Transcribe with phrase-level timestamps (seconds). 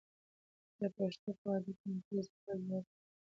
[0.79, 2.91] د پښتنو په واده کې نکریزې کول دود دی.